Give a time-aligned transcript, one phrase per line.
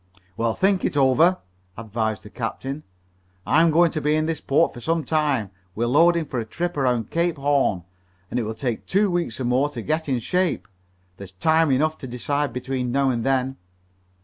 [0.35, 1.37] "Well, think it over,"
[1.77, 2.81] advised the captain.
[3.45, 5.51] "I'm going to be in this port for some time.
[5.75, 7.83] We're loading for a trip around Cape Horn,
[8.31, 10.67] and it will take two weeks or more to get in shape.
[11.17, 13.57] There's time enough to decide between now and then."